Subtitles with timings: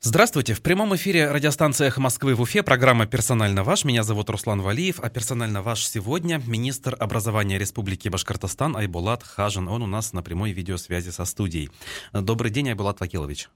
[0.00, 0.54] Здравствуйте.
[0.54, 2.62] В прямом эфире радиостанция «Эхо Москвы» в Уфе.
[2.62, 3.84] Программа «Персонально ваш».
[3.84, 5.00] Меня зовут Руслан Валиев.
[5.00, 9.66] А «Персонально ваш» сегодня министр образования Республики Башкортостан Айбулат Хажин.
[9.66, 11.70] Он у нас на прямой видеосвязи со студией.
[12.12, 13.48] Добрый день, Айбулат Вакилович.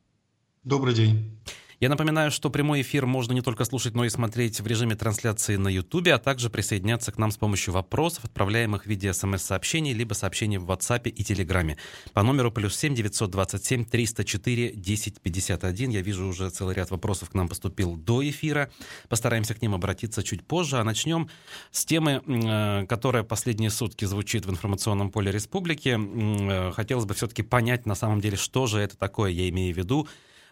[0.65, 1.39] Добрый день.
[1.83, 5.57] Я напоминаю, что прямой эфир можно не только слушать, но и смотреть в режиме трансляции
[5.57, 10.15] на YouTube, а также присоединяться к нам с помощью вопросов, отправляемых в виде смс-сообщений, либо
[10.15, 11.79] сообщений в WhatsApp и Телеграме.
[12.13, 15.91] По номеру плюс 7 927 304 1051.
[15.91, 18.71] Я вижу уже целый ряд вопросов к нам поступил до эфира.
[19.09, 20.77] Постараемся к ним обратиться чуть позже.
[20.77, 21.29] А начнем
[21.73, 25.99] с темы, э, которая последние сутки звучит в информационном поле республики.
[25.99, 29.79] Э, хотелось бы все-таки понять на самом деле, что же это такое, я имею в
[29.79, 30.07] виду.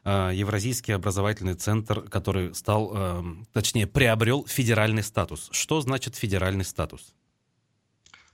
[0.04, 3.22] Э, Евразийский образовательный центр, который стал, э,
[3.52, 5.48] точнее, приобрел федеральный статус.
[5.52, 7.14] Что значит федеральный статус?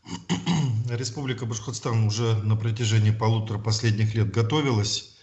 [0.91, 5.17] Республика Башкортостан уже на протяжении полутора последних лет готовилась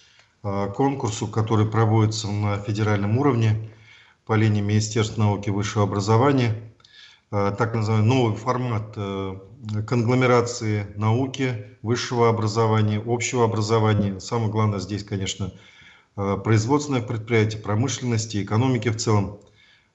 [0.44, 3.72] э, к конкурсу, который проводится на федеральном уровне
[4.26, 6.56] по линии Министерства науки и высшего образования.
[7.30, 8.96] Так называемый новый формат
[9.88, 14.20] конгломерации науки, высшего образования, общего образования.
[14.20, 15.52] Самое главное здесь, конечно,
[16.16, 19.40] производственных предприятий, промышленности, экономики в целом,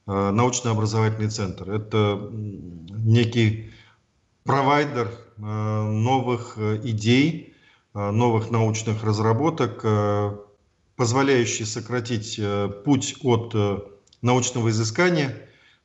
[0.07, 1.71] э, научно-образовательный центр.
[1.71, 3.71] Это некий
[4.45, 7.55] провайдер э, новых идей,
[7.95, 9.85] новых научных разработок,
[10.95, 12.41] позволяющий сократить
[12.85, 13.57] путь от
[14.23, 15.35] научного изыскания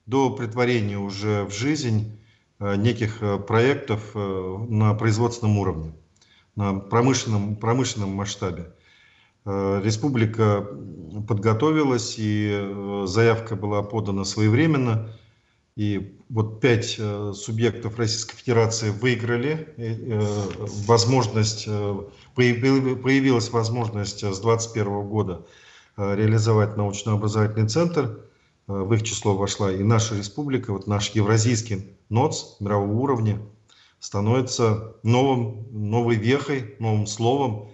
[0.06, 2.20] до притворения уже в жизнь
[2.59, 5.94] неких проектов на производственном уровне,
[6.56, 8.73] на промышленном, промышленном масштабе.
[9.46, 10.66] Э, республика
[11.28, 15.10] подготовилась, и э, заявка была подана своевременно.
[15.76, 19.74] И вот пять э, субъектов Российской Федерации выиграли
[20.88, 21.68] возможность,
[22.36, 25.46] появилась возможность с 2021 года
[25.98, 28.20] реализовать научно-образовательный центр.
[28.66, 33.42] В их число вошла и наша республика, вот наш евразийский НОЦ мирового уровня
[34.00, 37.72] становится новым, новой вехой, новым словом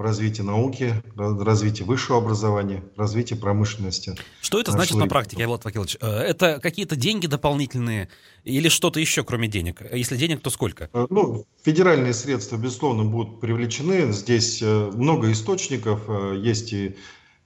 [0.00, 4.16] в развитии науки, развитии высшего образования, развитии промышленности.
[4.40, 5.98] Что это значит на практике, Влад Вакилович?
[6.00, 8.08] Э, это какие-то деньги дополнительные
[8.44, 9.82] или что-то еще, кроме денег?
[9.92, 10.88] Если денег, то сколько?
[10.94, 14.10] Э, ну, федеральные средства, безусловно, будут привлечены.
[14.10, 16.00] Здесь э, много источников.
[16.34, 16.96] Есть и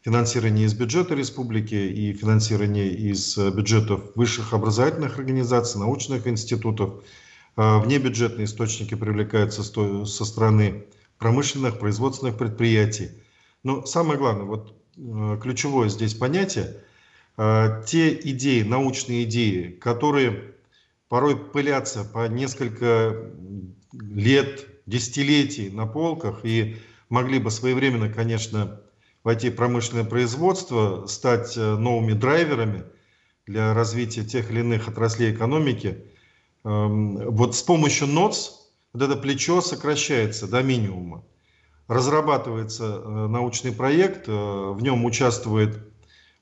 [0.05, 7.03] финансирование из бюджета республики, и финансирование из бюджетов высших образовательных организаций, научных институтов.
[7.57, 10.85] Внебюджетные источники привлекаются со стороны
[11.25, 13.09] промышленных, производственных предприятий.
[13.63, 16.83] Но самое главное, вот э, ключевое здесь понятие,
[17.39, 20.53] э, те идеи, научные идеи, которые
[21.09, 23.31] порой пылятся по несколько
[23.95, 26.77] лет, десятилетий на полках и
[27.09, 28.83] могли бы своевременно, конечно,
[29.23, 32.85] войти в промышленное производство, стать э, новыми драйверами
[33.47, 36.05] для развития тех или иных отраслей экономики.
[36.65, 38.64] Эм, вот с помощью НОЦ
[38.95, 41.25] вот это плечо сокращается до минимума.
[41.89, 45.77] Разрабатывается э, научный проект, э, в нем участвует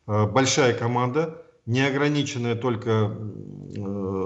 [0.06, 3.16] э, большая команда, не ограниченная только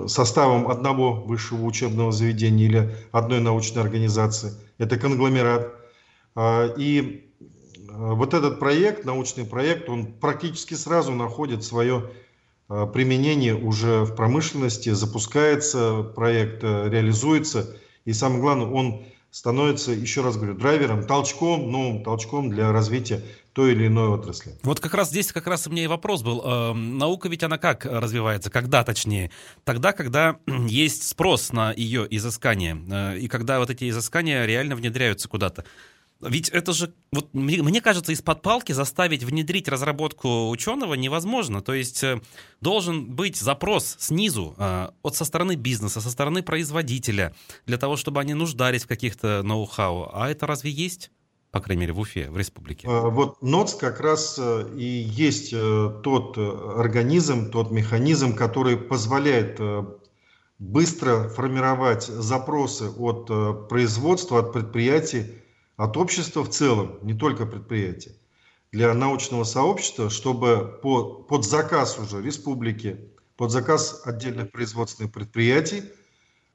[0.09, 4.55] составом одного высшего учебного заведения или одной научной организации.
[4.79, 5.71] Это конгломерат.
[6.79, 7.31] И
[7.91, 12.11] вот этот проект, научный проект, он практически сразу находит свое
[12.69, 17.77] применение уже в промышленности, запускается проект, реализуется–
[18.07, 23.23] и самое главное, он становится, еще раз говорю, драйвером, толчком, новым толчком для развития
[23.53, 24.53] той или иной отрасли.
[24.63, 26.41] Вот как раз здесь как раз у меня и вопрос был.
[26.43, 28.49] Э, наука ведь она как развивается?
[28.49, 29.31] Когда точнее?
[29.65, 30.37] Тогда, когда
[30.69, 35.65] есть спрос на ее изыскание, э, и когда вот эти изыскания реально внедряются куда-то.
[36.21, 41.61] Ведь это же, вот мне, мне кажется, из-под палки заставить внедрить разработку ученого невозможно.
[41.61, 42.21] То есть э,
[42.63, 47.35] должен быть запрос снизу, э, от со стороны бизнеса, со стороны производителя,
[47.67, 50.11] для того, чтобы они нуждались в каких-то ноу-хау.
[50.13, 51.11] А это разве есть?
[51.53, 52.87] по крайней мере, в Уфе, в республике?
[52.87, 59.59] Э, вот НОЦ как раз и есть тот организм, тот механизм, который позволяет
[60.59, 65.46] быстро формировать запросы от производства, от предприятий
[65.77, 68.13] от общества в целом, не только предприятия,
[68.73, 72.99] для научного сообщества, чтобы по, под заказ уже республики,
[73.37, 75.83] под заказ отдельных производственных предприятий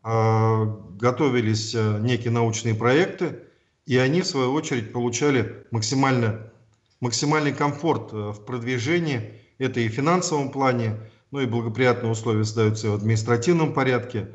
[0.03, 0.65] э,
[0.99, 3.39] готовились некие научные проекты,
[3.85, 6.51] и они, в свою очередь, получали максимально,
[6.99, 9.39] максимальный комфорт э, в продвижении.
[9.57, 10.97] Это и в финансовом плане,
[11.29, 14.29] ну и благоприятные условия создаются в административном порядке.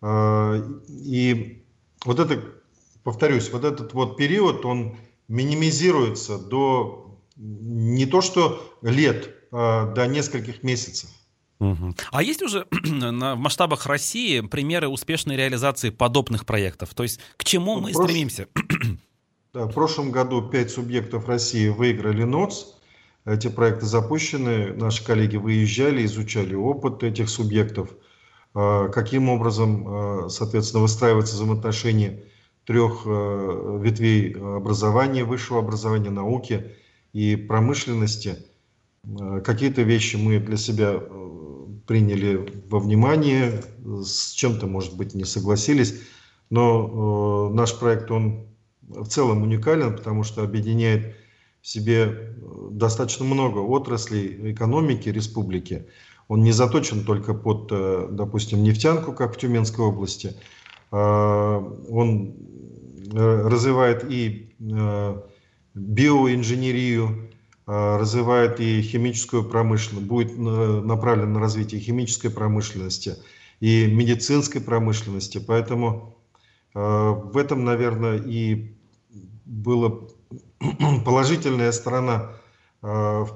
[0.00, 1.64] Э, и
[2.04, 2.42] вот это
[3.04, 4.96] повторюсь, вот этот вот период, он
[5.28, 11.10] минимизируется до не то что лет, а до нескольких месяцев.
[12.10, 16.94] А есть уже в масштабах России примеры успешной реализации подобных проектов?
[16.94, 18.08] То есть к чему мы прош...
[18.08, 18.48] стремимся?
[19.54, 22.68] Да, в прошлом году пять субъектов России выиграли НОЦ.
[23.26, 27.90] Эти проекты запущены, наши коллеги выезжали, изучали опыт этих субъектов,
[28.54, 32.24] а, каким образом, а, соответственно, выстраиваются взаимоотношения
[32.64, 36.72] трех а, ветвей образования, высшего образования, науки
[37.12, 38.36] и промышленности.
[39.44, 41.02] Какие-то вещи мы для себя
[41.86, 46.00] приняли во внимание, с чем-то, может быть, не согласились,
[46.50, 48.46] но наш проект, он
[48.88, 51.16] в целом уникален, потому что объединяет
[51.62, 55.86] в себе э, достаточно много отраслей экономики республики.
[56.28, 60.34] Он не заточен только под, э, допустим, нефтянку, как в Тюменской области.
[60.92, 61.58] А,
[61.88, 62.36] он
[63.12, 64.54] э, развивает и
[65.74, 67.30] биоинженерию,
[67.66, 73.16] а, развивает и химическую промышленность, будет направлен на развитие химической промышленности
[73.58, 75.42] и медицинской промышленности.
[75.44, 76.16] Поэтому
[76.74, 78.74] в этом, наверное, и
[79.44, 79.92] была
[81.04, 82.32] положительная сторона
[82.82, 83.26] э,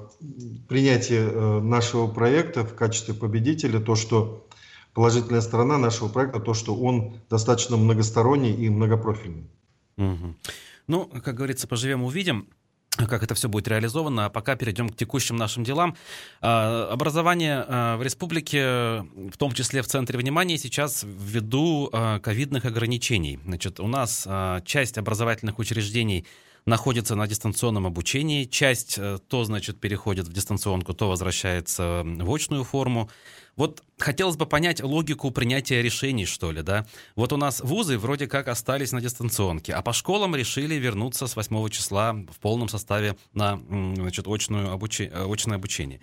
[0.67, 4.46] принятия э, нашего проекта в качестве победителя, то, что
[4.97, 9.47] положительная сторона нашего проекта, то, что он достаточно многосторонний и многопрофильный.
[9.97, 10.35] Угу.
[10.87, 12.47] Ну, как говорится, поживем, увидим
[13.05, 14.25] как это все будет реализовано.
[14.25, 15.95] А пока перейдем к текущим нашим делам.
[16.41, 22.65] А, образование а, в республике, в том числе в центре внимания, сейчас ввиду а, ковидных
[22.65, 23.39] ограничений.
[23.45, 24.27] Значит, у нас
[24.65, 26.25] часть образовательных учреждений
[26.67, 28.43] находится на дистанционном обучении.
[28.43, 33.09] Часть э, то, значит, переходит в дистанционку, то возвращается в очную форму.
[33.55, 36.85] Вот хотелось бы понять логику принятия решений, что ли, да?
[37.15, 41.37] Вот у нас вузы вроде как остались на дистанционке, а по школам решили вернуться с
[41.37, 43.59] 8 числа в полном составе на,
[43.95, 45.09] значит, очную обучи...
[45.11, 46.01] Э, очное обучение.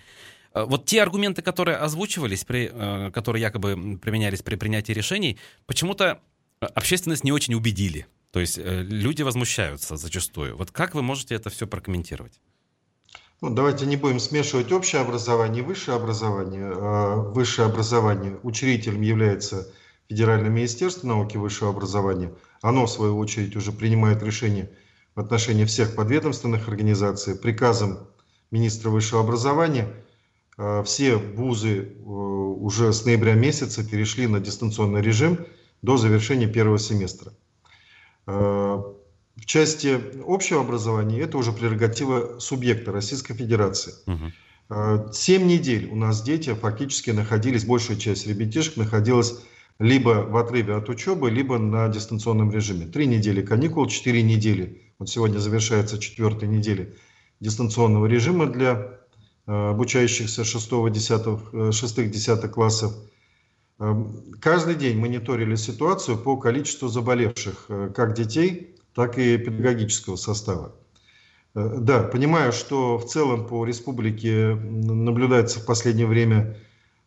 [0.55, 2.72] Э, вот те аргументы, которые озвучивались, при,
[3.12, 5.37] которые якобы применялись при принятии решений,
[5.67, 6.20] почему-то
[6.60, 8.06] общественность не очень убедили.
[8.34, 10.56] То есть э, люди возмущаются зачастую.
[10.56, 12.40] Вот как вы можете это все прокомментировать?
[13.40, 16.72] Ну, давайте не будем смешивать общее образование и высшее образование.
[16.75, 19.72] А, высшее образование учредителем является
[20.08, 22.34] Федеральное министерство науки и высшего образования.
[22.60, 24.69] Оно, в свою очередь, уже принимает решения
[25.14, 27.36] в отношении всех подведомственных организаций.
[27.36, 28.08] Приказом
[28.50, 29.94] министра высшего образования
[30.56, 35.46] а, все вузы э, уже с ноября месяца перешли на дистанционный режим
[35.82, 37.32] до завершения первого семестра.
[38.26, 38.82] Э,
[39.36, 43.92] в части общего образования это уже прерогатива субъекта Российской Федерации.
[44.06, 45.12] Угу.
[45.12, 49.34] Семь недель у нас дети фактически находились, большая часть ребятишек находилась
[49.78, 52.86] либо в отрыве от учебы, либо на дистанционном режиме.
[52.86, 54.82] Три недели каникул, четыре недели.
[54.98, 56.92] Вот сегодня завершается четвертая неделя
[57.40, 59.00] дистанционного режима для
[59.46, 62.94] э, обучающихся 6-10 классов.
[63.80, 70.72] Эм, каждый день мониторили ситуацию по количеству заболевших э, как детей, так и педагогического состава.
[71.56, 76.56] Э, да, понимаю, что в целом по республике наблюдается в последнее время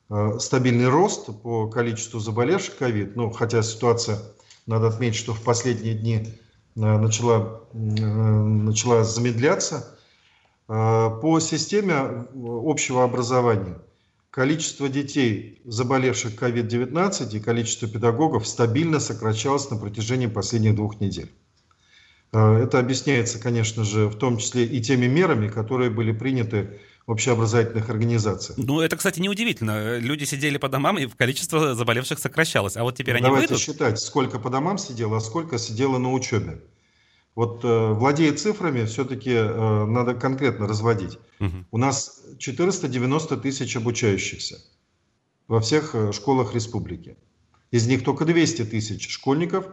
[0.10, 4.20] э, стабильный рост по количеству заболевших ковид, ну, хотя ситуация,
[4.66, 6.28] надо отметить, что в последние дни
[6.76, 9.98] начала, начала замедляться.
[10.68, 13.80] По системе общего образования–
[14.38, 21.32] количество детей, заболевших COVID-19 и количество педагогов стабильно сокращалось на протяжении последних двух недель.
[22.32, 27.14] А, это объясняется, конечно же, в том числе и теми мерами, которые были приняты в
[27.14, 28.60] общеобразовательных организациях.
[28.60, 29.98] Ну, это, кстати, неудивительно.
[29.98, 32.78] Люди сидели по домам, и количество заболевших сокращалось.
[32.78, 33.66] А вот теперь ну, они Давайте выйдут...
[33.66, 36.62] считать, сколько по домам сидело, а сколько сидело на учебе.
[37.38, 41.20] Вот э, владея цифрами, все-таки э, надо конкретно разводить.
[41.40, 41.66] Угу.
[41.70, 44.58] У нас 490 тысяч обучающихся
[45.48, 47.16] во всех э, школах республики.
[47.70, 49.68] Из них только 200 тысяч школьников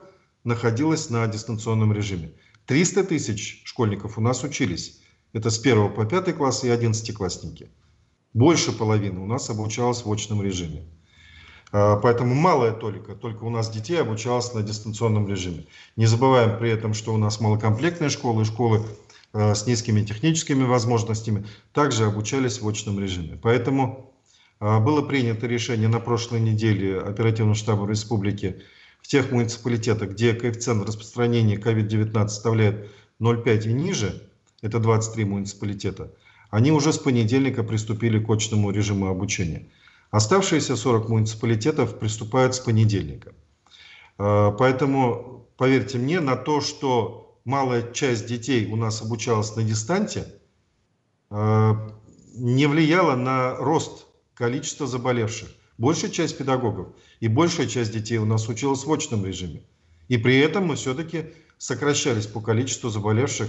[0.45, 2.35] находилось на дистанционном режиме.
[2.67, 5.01] 300 тысяч школьников у нас учились.
[5.33, 7.71] Это с 1 по 5 класс и 11 классники.
[8.35, 10.85] Больше половины у нас обучалось в очном режиме.
[11.77, 15.67] А, поэтому малая толика, только у нас детей обучалось на дистанционном режиме.
[15.97, 18.87] Не забываем при этом, что у нас малокомплектные школы школы
[19.33, 23.41] а, с низкими техническими возможностями также обучались в очном режиме.
[23.43, 24.15] Поэтому
[24.61, 28.63] а, было принято решение на прошлой неделе оперативного штаба республики
[29.03, 32.89] в тех муниципалитетах, где коэффициент распространения COVID-19 составляет
[33.21, 34.23] 0,5 и ниже,
[34.63, 36.13] это 23 муниципалитета,
[36.51, 39.67] они уже с понедельника приступили к очному режиму обучения.
[40.15, 43.35] Оставшиеся 40 муниципалитетов приступают с понедельника.
[44.17, 50.27] А, поэтому, поверьте мне, на то, что малая часть детей у нас обучалась на дистанте,
[51.31, 55.49] не влияло на рост количества заболевших.
[55.79, 59.65] Большая часть педагогов и большая часть детей у нас училась в очном режиме.
[60.07, 63.49] И при этом мы все-таки сокращались по количеству заболевших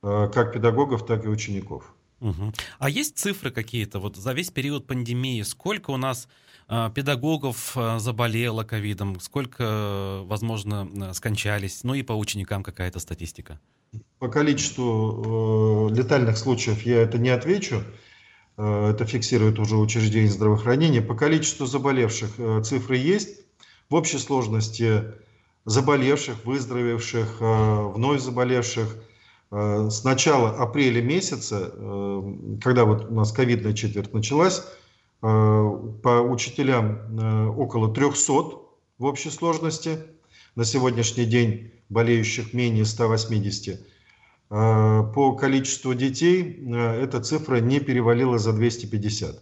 [0.00, 1.92] как педагогов, так и учеников.
[2.20, 2.52] Угу.
[2.78, 5.42] А есть цифры какие-то вот за весь период пандемии?
[5.42, 6.28] Сколько у нас
[6.68, 9.20] э, педагогов э, заболело ковидом?
[9.20, 11.84] Сколько, возможно, э, скончались?
[11.84, 13.60] Ну и по ученикам какая-то статистика?
[14.18, 17.84] По количеству э, летальных случаев я это не отвечу.
[18.56, 21.02] Э, это фиксирует уже учреждение здравоохранения.
[21.02, 23.40] По количеству заболевших э, цифры есть.
[23.88, 25.04] В общей сложности
[25.64, 29.07] заболевших, выздоровевших, э, вновь заболевших– Э,
[29.50, 32.22] с начала апреля месяца, э,
[32.62, 34.64] когда вот у нас ковидная четверть началась, э,
[35.22, 38.32] по учителям около 300
[38.98, 39.98] в общей сложности.
[40.54, 43.80] На сегодняшний день болеющих менее 180.
[44.48, 49.40] По количеству детей эта цифра не перевалила за 250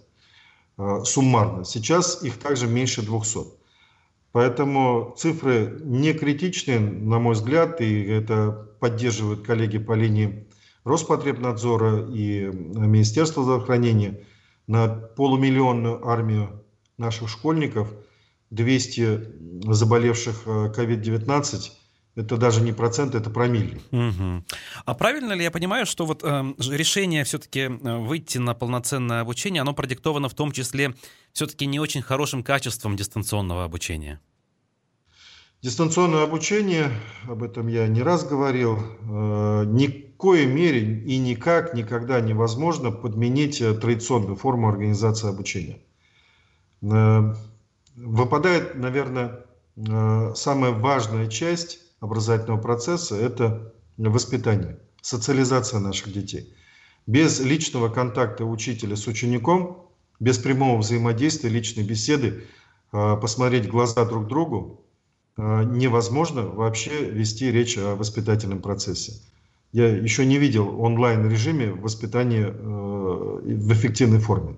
[1.04, 1.64] суммарно.
[1.64, 3.55] Сейчас их также меньше 200.
[4.32, 10.46] Поэтому цифры не критичны, на мой взгляд, и это поддерживают коллеги по линии
[10.84, 14.20] Роспотребнадзора и Министерства здравоохранения.
[14.66, 16.64] На полумиллионную армию
[16.98, 17.92] наших школьников,
[18.50, 21.58] 200 заболевших COVID-19 э,
[22.16, 23.78] это даже не процент, это промилле.
[23.92, 24.44] Угу.
[24.86, 29.60] А правильно ли я понимаю, что вот э, решение все-таки э, выйти на полноценное обучение,
[29.60, 30.94] оно продиктовано в том числе
[31.32, 34.18] все-таки не очень хорошим качеством дистанционного обучения?
[35.60, 36.90] Дистанционное обучение,
[37.28, 42.90] об этом я не раз говорил, э, ни в коей мере и никак никогда невозможно
[42.90, 45.80] подменить э, традиционную форму организации обучения.
[46.80, 47.34] Э,
[47.94, 49.44] выпадает, наверное,
[50.34, 56.54] самая важная часть образовательного процесса– это воспитание, социализация наших детей.
[57.06, 59.88] Без личного контакта учителя с учеником,
[60.18, 62.44] без прямого взаимодействия, личной беседы,
[62.90, 64.80] посмотреть в глаза друг другу,
[65.36, 69.12] а, невозможно вообще вести речь о воспитательном процессе.
[69.72, 74.56] Я еще не видел онлайн-режиме воспитания э, в эффективной форме.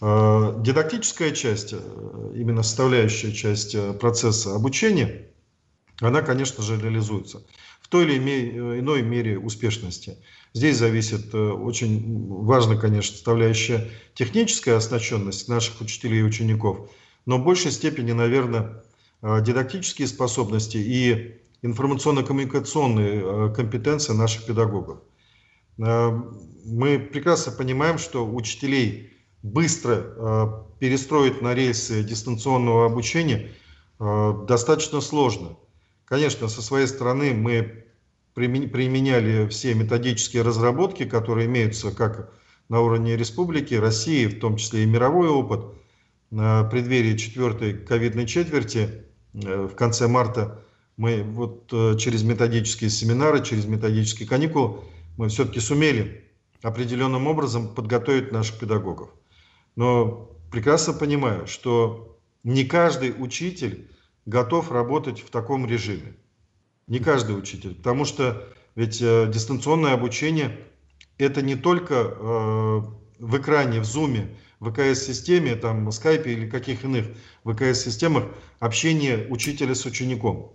[0.00, 5.26] А, дидактическая часть, э, именно составляющая часть э, процесса обучения,
[6.08, 7.42] она, конечно же, реализуется
[7.80, 8.18] в той или
[8.80, 10.16] иной мере успешности.
[10.54, 16.90] Здесь зависит очень важно, конечно, составляющая техническая оснащенность наших учителей и учеников,
[17.26, 18.82] но в большей степени, наверное,
[19.22, 24.98] Э, дидактические способности и информационно-коммуникационные э, компетенции наших педагогов.
[25.78, 26.10] Э,
[26.64, 33.50] мы прекрасно понимаем, что учителей быстро перестроить на рельсы дистанционного обучения
[33.98, 35.56] достаточно сложно.
[36.12, 37.86] Конечно, со своей стороны мы
[38.34, 42.30] применяли все методические разработки, которые имеются как
[42.68, 45.64] на уровне республики, России, в том числе и мировой опыт.
[46.30, 50.62] На преддверии четвертой ковидной четверти Э, в конце марта
[50.96, 54.80] мы вот э, через методические семинары, через методические каникулы,
[55.16, 56.30] мы все-таки сумели
[56.62, 59.10] определенным образом подготовить наших педагогов.
[59.74, 63.88] Но прекрасно понимаю, что не каждый учитель
[64.26, 66.14] готов работать в таком режиме.
[66.86, 67.74] Не каждый учитель.
[67.74, 70.58] Потому что ведь э, дистанционное обучение
[71.18, 72.80] это не только э,
[73.18, 77.06] в экране, в зуме, в ВКС-системе, там, в скайпе или каких иных
[77.44, 78.24] ВКС-системах
[78.60, 80.52] общение учителя с учеником.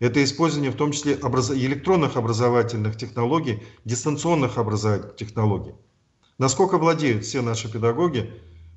[0.00, 1.50] Это использование в том числе образ...
[1.50, 5.74] электронных образовательных технологий, дистанционных образовательных технологий.
[6.38, 8.30] Насколько владеют все наши педагоги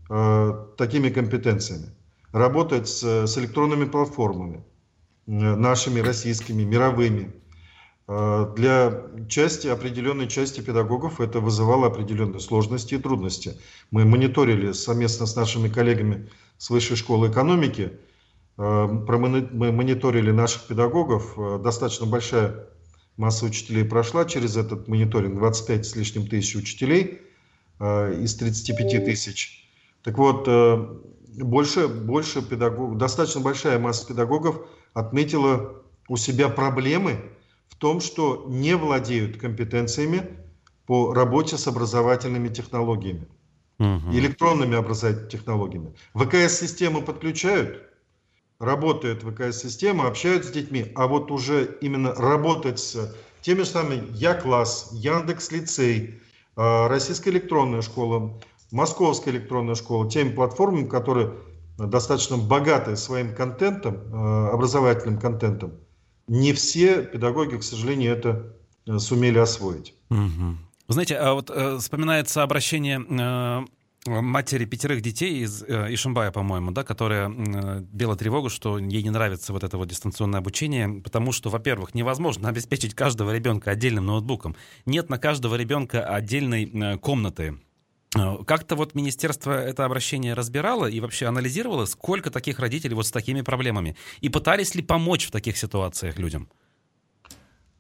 [0.10, 1.94] э, такими компетенциями?
[2.34, 4.66] Работать с, с электронными платформами,
[5.28, 7.32] э, нашими российскими, мировыми,
[8.06, 13.58] а, для части, определенной части педагогов это вызывало определенные сложности и трудности.
[13.92, 17.94] Мы мониторили совместно с нашими коллегами с Высшей школы экономики,
[18.58, 22.68] а, мы мониторили наших педагогов, достаточно большая
[23.16, 27.22] масса учителей прошла через этот мониторинг, 25 с лишним тысяч учителей
[27.80, 29.70] из 35 тысяч.
[30.04, 30.48] Так вот,
[31.38, 34.62] больше, больше педагогов, достаточно большая масса педагогов
[34.94, 37.20] отметила у себя проблемы,
[37.70, 40.38] в том, что не владеют компетенциями
[40.86, 43.28] по работе с образовательными технологиями,
[43.80, 44.12] угу.
[44.12, 45.96] электронными образовательными технологиями.
[46.14, 47.82] ВКС-системы подключают,
[48.60, 54.90] работает ВКС-система, общаются с детьми, а вот уже именно работать с теми же самыми Я-класс,
[54.94, 56.22] Яндекс-лицей,
[56.56, 58.40] а, Российская электронная школа,
[58.74, 61.34] Московская электронная школа, теми платформами, которые
[61.78, 65.74] достаточно богаты своим контентом, а, образовательным контентом,
[66.28, 68.56] не все педагоги, к сожалению, это
[68.88, 69.94] э, сумели освоить.
[70.10, 70.58] Угу.
[70.88, 73.66] Знаете, а вот э, вспоминается обращение э,
[74.06, 79.10] матери пятерых детей из э, Ишимбая, по-моему, да, которая э, била тревогу, что ей не
[79.10, 84.56] нравится вот это вот дистанционное обучение, потому что, во-первых, невозможно обеспечить каждого ребенка отдельным ноутбуком.
[84.86, 87.60] Нет на каждого ребенка отдельной э, комнаты.
[88.16, 93.12] Э, как-то вот министерство это обращение разбирало и вообще анализировало, сколько таких родителей вот с
[93.12, 93.96] такими проблемами?
[94.22, 96.48] И пытались ли помочь в таких ситуациях людям?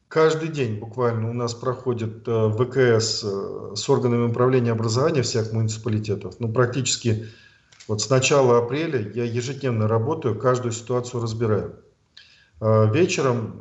[0.07, 6.39] Каждый день буквально у нас проходит э, ВКС э, с органами управления образования всех муниципалитетов.
[6.39, 7.27] Ну, практически
[7.87, 11.75] вот с начала апреля я ежедневно работаю, каждую ситуацию разбираю.
[12.61, 13.57] Вечером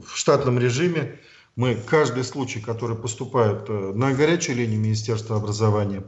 [0.00, 1.18] в штатном режиме
[1.58, 6.04] мы каждый случай, который поступает на горячую линию Министерства образования,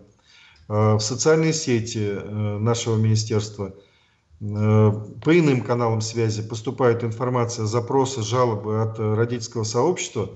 [0.68, 2.18] в социальные сети
[2.58, 3.74] нашего министерства–
[4.40, 4.92] Э,
[5.22, 10.30] по иным каналам связи поступает информация, запросы, жалобы от родительского сообщества,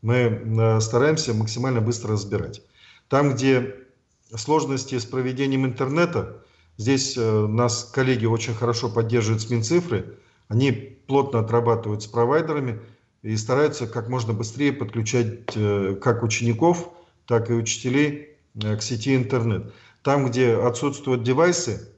[0.00, 2.62] мы э, стараемся максимально быстро разбирать.
[3.08, 3.76] Там, где
[4.34, 6.42] сложности с проведением интернета,
[6.78, 12.80] здесь э, нас коллеги очень хорошо поддерживают с Минцифры, они плотно отрабатывают с провайдерами
[13.22, 15.46] и стараются как можно быстрее подключать
[16.00, 16.90] как учеников,
[17.26, 19.72] так и учителей к сети интернет.
[20.02, 21.88] Там, где отсутствуют девайсы,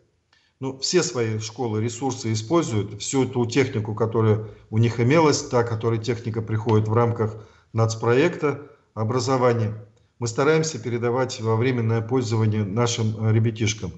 [0.60, 5.98] ну, все свои школы ресурсы используют, всю ту технику, которая у них имелась, та, которая
[5.98, 7.36] техника приходит в рамках
[7.72, 8.62] нацпроекта
[8.94, 9.74] образования,
[10.18, 13.92] мы стараемся передавать во временное пользование нашим э, ребятишкам.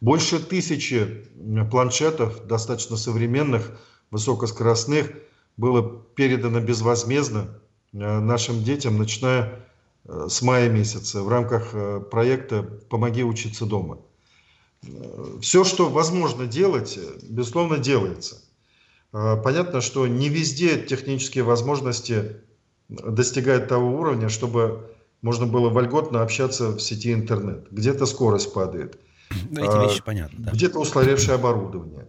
[0.00, 1.26] Больше тысячи
[1.70, 3.78] планшетов, достаточно современных,
[4.10, 5.12] высокоскоростных,
[5.58, 7.60] было передано безвозмездно
[7.92, 9.60] э, нашим детям, начиная
[10.06, 11.74] э, с мая месяца в рамках
[12.10, 13.98] проекта «Помоги учиться дома»
[15.40, 18.36] все, что возможно делать, безусловно, делается.
[19.10, 22.36] Понятно, что не везде технические возможности
[22.88, 27.66] достигают того уровня, чтобы можно было вольготно общаться в сети интернет.
[27.70, 28.98] Где-то скорость падает.
[29.50, 30.44] Эти вещи а, понятны.
[30.44, 30.50] Да.
[30.52, 32.06] Где-то устаревшее оборудование.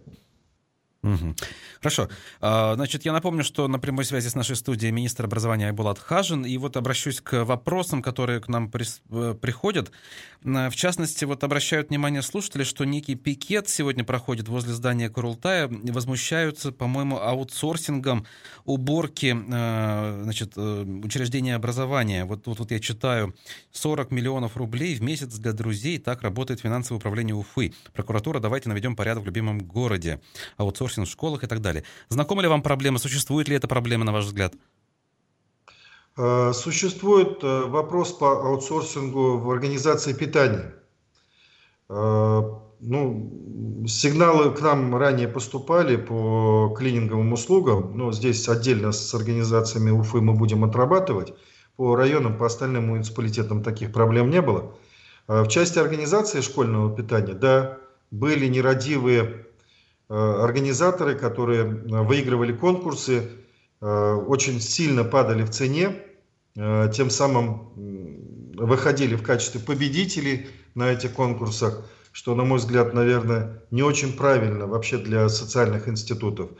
[1.02, 1.34] Угу.
[1.80, 2.08] Хорошо.
[2.42, 6.44] А, значит, я напомню, что на прямой связи с нашей студией министр образования Айбулат Хажин.
[6.44, 9.90] И вот обращусь к вопросам, которые к нам при, э, приходят.
[10.42, 15.68] В частности, вот обращают внимание слушатели, что некий пикет сегодня проходит возле здания Курултая.
[15.68, 18.26] Возмущаются, по-моему, аутсорсингом
[18.66, 22.26] уборки э, значит, э, учреждения образования.
[22.26, 23.34] Вот тут вот, вот я читаю
[23.72, 25.98] 40 миллионов рублей в месяц для друзей.
[25.98, 27.72] Так работает финансовое управление Уфы.
[27.94, 30.20] Прокуратура, давайте наведем порядок в любимом городе.
[30.58, 31.84] Аутсорсинг в школах и так далее.
[32.08, 32.98] Знакома ли вам проблема?
[32.98, 34.54] Существует ли эта проблема, на ваш взгляд?
[36.16, 40.74] Э, существует э, вопрос по аутсорсингу в организации питания.
[41.88, 42.42] Э,
[42.80, 50.20] ну, сигналы к нам ранее поступали по клининговым услугам, но здесь отдельно с организациями Уфы
[50.20, 51.32] мы будем отрабатывать.
[51.76, 54.74] По районам, по остальным муниципалитетам таких проблем не было.
[55.26, 57.78] В части организации школьного питания, да,
[58.10, 59.46] были нерадивые
[60.10, 63.30] организаторы, которые э, выигрывали конкурсы,
[63.80, 66.02] э, очень сильно падали в цене,
[66.56, 67.70] тем самым
[68.56, 74.66] выходили в качестве победителей на этих конкурсах, что, на мой взгляд, наверное, не очень правильно
[74.66, 76.50] вообще для социальных институтов.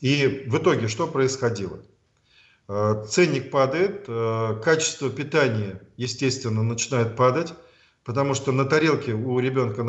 [0.00, 1.80] И в итоге что происходило?
[2.66, 4.06] Ценник падает,
[4.64, 7.52] качество питания, естественно, начинает падать,
[8.04, 9.82] потому что на тарелке у ребенка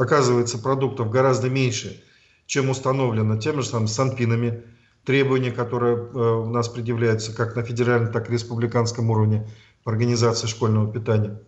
[0.00, 2.02] оказывается продуктов гораздо меньше,
[2.46, 4.64] чем установлено тем же самым санпинами,
[5.06, 9.48] требования, которые э, у нас предъявляются как на федеральном, так и республиканском уровне
[9.84, 11.40] по организации школьного питания.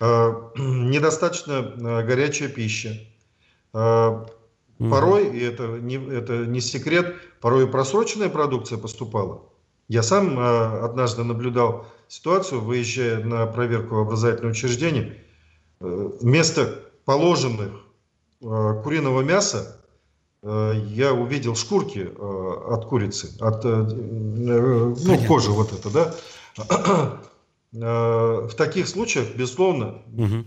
[0.00, 2.98] Э, недостаточно э, горячая пища.
[3.72, 9.42] Порой, и это не, это не секрет, порой и просроченная продукция поступала.
[9.88, 15.16] Я сам однажды наблюдал ситуацию, выезжая на проверку в образовательное учреждение,
[15.80, 17.70] э, вместо положенных
[18.42, 19.80] э, куриного мяса
[20.42, 27.20] э, я увидел шкурки от курицы, от ну, кожи вот это, да.
[27.72, 30.44] В таких случаях, безусловно, угу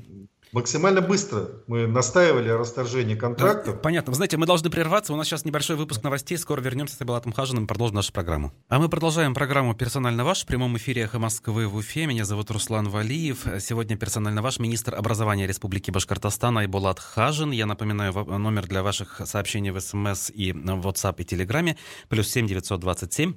[0.53, 3.81] максимально быстро мы настаивали о расторжении контрактов.
[3.81, 4.11] Понятно.
[4.11, 5.11] Вы знаете, мы должны прерваться.
[5.11, 6.37] У нас сейчас небольшой выпуск новостей.
[6.37, 8.53] Скоро вернемся с Абилатом Хажиным и продолжим нашу программу.
[8.69, 12.05] А мы продолжаем программу «Персонально ваш» в прямом эфире «Эхо Москвы» в Уфе.
[12.05, 13.45] Меня зовут Руслан Валиев.
[13.59, 17.51] Сегодня «Персонально ваш» министр образования Республики Башкортостан Айбулат Хажин.
[17.51, 21.77] Я напоминаю номер для ваших сообщений в СМС и в WhatsApp и Телеграме.
[22.09, 23.33] Плюс семь девятьсот двадцать семь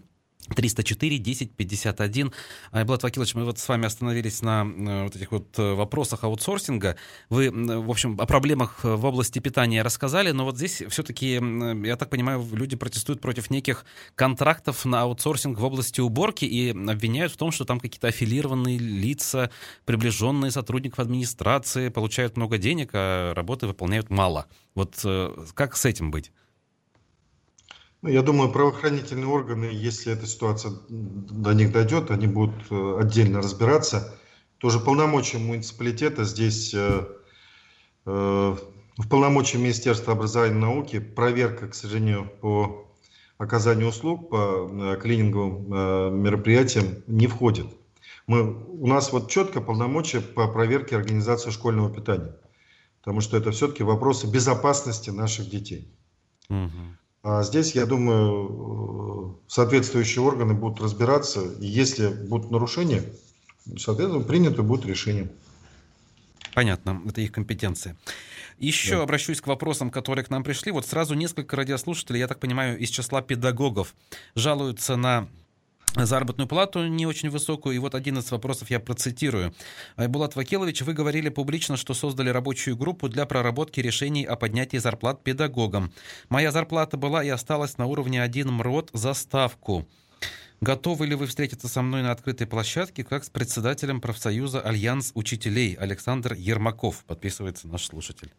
[0.54, 2.32] 304 10 51.
[2.72, 6.96] Айблат Вакилович, мы вот с вами остановились на э, вот этих вот э, вопросах аутсорсинга.
[7.30, 11.40] Вы, в общем, о проблемах в области питания рассказали, но вот здесь все-таки,
[11.85, 17.32] я так понимаю, люди протестуют против неких контрактов на аутсорсинг в области уборки и обвиняют
[17.32, 19.50] в том, что там какие-то аффилированные лица,
[19.85, 24.46] приближенные сотрудников администрации получают много денег, а работы выполняют мало.
[24.74, 26.32] Вот э, как с этим быть?
[28.02, 33.38] Ну, я думаю, правоохранительные органы, если эта ситуация до них дойдет, они будут э, отдельно
[33.38, 34.16] разбираться.
[34.59, 37.06] Тоже полномочия муниципалитета здесь, э,
[38.04, 38.56] э,
[38.98, 42.87] в полномочия Министерства образования и науки, проверка, к сожалению, по
[43.38, 47.66] оказанию услуг, по клининговым мероприятиям не входит.
[48.26, 52.35] Мы, у нас вот четко полномочия по проверке организации школьного питания.
[53.00, 55.94] Потому что это все-таки вопросы безопасности наших детей.
[56.48, 56.96] Угу.
[57.29, 63.03] А здесь, я думаю, соответствующие органы будут разбираться, и если будут нарушения,
[63.77, 65.29] соответственно, принято будет решение.
[66.55, 67.97] Понятно, это их компетенция.
[68.61, 69.03] Еще да.
[69.03, 70.71] обращусь к вопросам, которые к нам пришли.
[70.71, 73.97] Вот сразу несколько радиослушателей, я так понимаю, из числа педагогов
[74.37, 75.27] жалуются на
[75.94, 77.77] заработную плату не очень высокую.
[77.77, 79.55] И вот один из вопросов я процитирую.
[79.96, 85.22] Айбулат Вакилович, вы говорили публично, что создали рабочую группу для проработки решений о поднятии зарплат
[85.22, 85.92] педагогам.
[86.29, 89.87] Моя зарплата была и осталась на уровне 1 МРОД за ставку.
[90.61, 95.75] Готовы ли вы встретиться со мной на открытой площадке, как с председателем профсоюза Альянс учителей
[95.75, 97.05] Александр Ермаков?
[97.05, 98.33] Подписывается наш слушатель.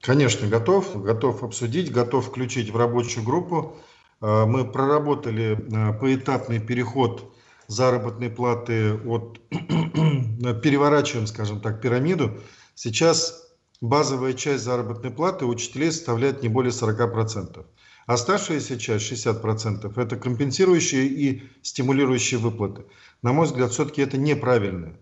[0.00, 1.02] Конечно, готов.
[1.02, 3.76] Готов обсудить, готов включить в рабочую группу.
[4.24, 7.30] А, мы проработали а, поэтапный переход
[7.66, 12.40] заработной платы от, переворачиваем, скажем так, пирамиду.
[12.74, 17.66] Сейчас базовая часть заработной платы учителей составляет не более 40%.
[18.06, 22.84] Оставшаяся часть, 60%, это компенсирующие и стимулирующие выплаты.
[23.20, 24.94] На мой взгляд, все-таки это неправильно.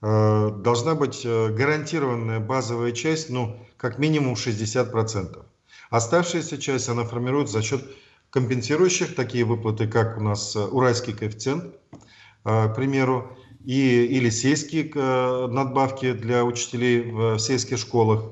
[0.00, 5.44] Должна быть э, гарантированная базовая часть, ну, как минимум 60%.
[5.90, 7.82] Оставшаяся часть, она формируется за счет
[8.30, 11.74] компенсирующих такие выплаты, как у нас э, уральский коэффициент,
[12.44, 18.24] э, к примеру, и, или сельские э, надбавки для учителей в сельских школах,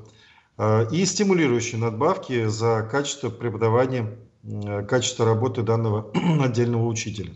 [0.91, 4.17] и стимулирующие надбавки за качество преподавания,
[4.89, 6.11] качество работы данного
[6.43, 7.35] отдельного учителя.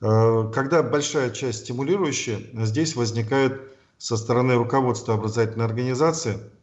[0.00, 3.58] Когда большая часть стимулирующая, здесь возникает
[3.96, 6.38] со стороны руководства образовательной организации–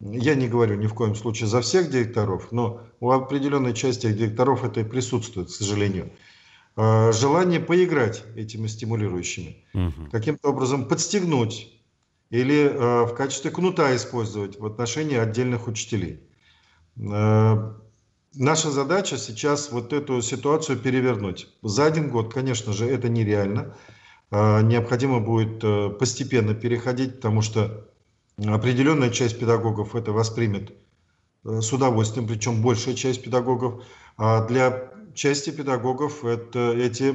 [0.00, 4.64] я не говорю ни в коем случае за всех директоров, но у определенной части директоров
[4.64, 6.10] это и присутствует, к сожалению.
[6.76, 10.10] А, желание поиграть этими стимулирующими, угу.
[10.10, 11.68] каким-то образом подстегнуть
[12.30, 16.20] или а, в качестве кнута использовать в отношении отдельных учителей.
[17.12, 17.76] А,
[18.34, 21.48] наша задача сейчас вот эту ситуацию перевернуть.
[21.62, 23.76] За один год, конечно же, это нереально.
[24.32, 27.89] Необходимо будет э, постепенно переходить, потому что
[28.46, 30.72] Определенная часть педагогов это воспримет
[31.44, 33.84] э, с удовольствием, причем большая часть педагогов.
[34.16, 37.14] А для части педагогов это, эти,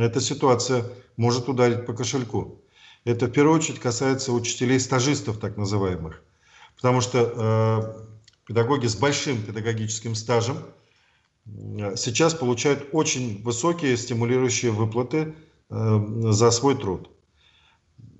[0.00, 0.84] эта ситуация
[1.16, 2.60] может ударить по кошельку.
[3.04, 6.22] Это в первую очередь касается учителей-стажистов, так называемых.
[6.76, 7.18] Потому что
[7.96, 8.06] э,
[8.46, 10.58] педагоги с большим педагогическим стажем
[11.46, 15.34] э, сейчас получают очень высокие стимулирующие выплаты
[15.70, 17.10] э, за свой труд.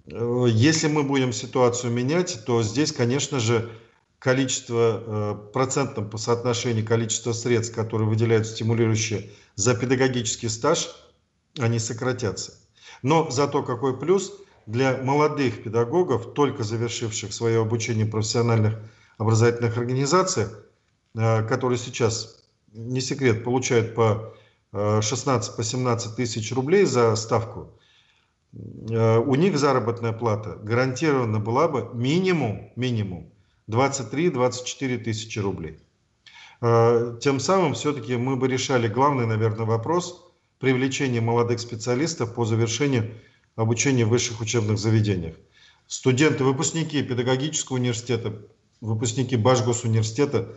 [0.07, 3.71] Э, если мы будем ситуацию менять, то здесь, конечно же,
[4.19, 10.89] количество, э, процентном по соотношению количества средств, которые выделяют стимулирующие за педагогический стаж,
[11.59, 12.55] они сократятся.
[13.03, 14.33] Но зато какой плюс
[14.67, 18.79] для молодых педагогов, только завершивших свое обучение в профессиональных
[19.19, 20.65] образовательных организациях,
[21.15, 24.35] э, которые сейчас, не секрет, получают по
[24.73, 27.71] 16-17 по тысяч рублей за ставку–
[28.57, 33.33] у них заработная плата гарантированно была бы минимум, минимум
[33.69, 35.79] 23-24 тысячи рублей.
[36.61, 40.25] Э, тем самым все-таки мы бы решали главный, наверное, вопрос
[40.59, 43.11] привлечения молодых специалистов по завершению
[43.57, 45.37] обучения в высших учебных заведениях.
[45.87, 48.35] Студенты, выпускники педагогического университета,
[48.81, 50.55] выпускники Башгос университета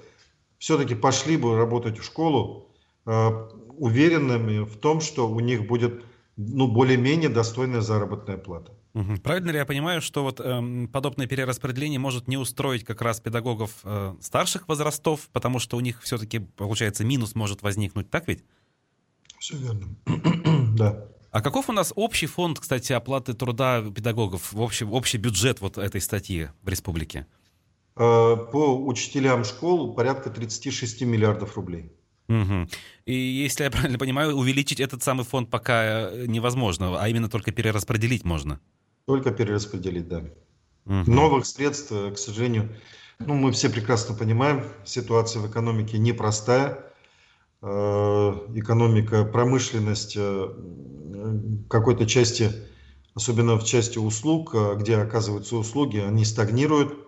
[0.58, 2.70] все-таки пошли бы работать в школу
[3.06, 3.30] э,
[3.78, 6.04] уверенными в том, что у них будет
[6.38, 8.72] ну, более-менее достойная заработная плата.
[9.24, 13.72] Правильно ли я понимаю, что вот э, подобное перераспределение может не устроить как раз педагогов
[13.84, 18.44] э, старших возрастов, потому что у них все-таки, получается, минус может возникнуть, так ведь?
[19.40, 19.88] Все верно.
[20.78, 21.06] да.
[21.32, 26.02] А каков у нас общий фонд, кстати, оплаты труда педагогов, общий, общий бюджет вот этой
[26.02, 27.28] статьи в республике?
[27.96, 31.92] Э, по учителям школ порядка 36 миллиардов рублей.
[32.30, 32.68] Угу.
[33.06, 37.52] И если я правильно понимаю, увеличить этот самый фонд пока э, невозможно, а именно только
[37.52, 38.60] перераспределить можно.
[39.06, 40.24] Только перераспределить, да.
[40.86, 41.10] Угу.
[41.12, 42.76] Новых средств, э, к сожалению,
[43.20, 46.84] ну, мы все прекрасно понимаем, ситуация в экономике непростая.
[47.62, 50.18] Э, экономика, промышленность
[51.70, 52.52] какой-то части,
[53.16, 57.07] особенно в части услуг, где оказываются услуги, они стагнируют.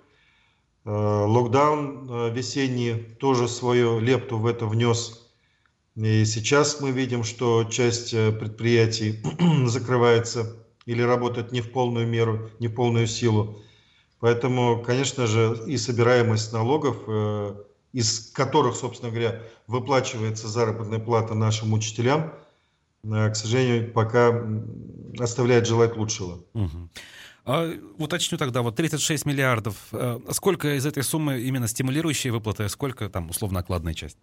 [0.85, 5.19] Локдаун весенний тоже свою лепту в это внес.
[5.99, 9.19] И сейчас мы видим, что часть э, предприятий
[9.67, 13.59] закрывается или работает не в полную меру, не в полную силу.
[14.21, 17.55] Поэтому, конечно же, и собираемость налогов, э,
[17.91, 22.33] из которых, собственно говоря, выплачивается заработная плата нашим учителям,
[23.03, 24.41] э, к сожалению, пока
[25.19, 26.39] оставляет желать лучшего.
[26.53, 26.89] Угу.
[27.49, 29.75] А, уточню тогда, вот 36 миллиардов,
[30.31, 34.17] сколько из этой суммы именно стимулирующие выплаты, а сколько там условно окладная часть?